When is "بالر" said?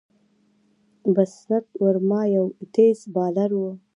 3.13-3.51